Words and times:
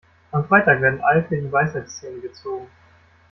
Am 0.31 0.47
Freitag 0.47 0.81
werden 0.81 0.99
Alke 1.01 1.39
die 1.39 1.51
Weisheitszähne 1.51 2.21
gezogen. 2.21 2.65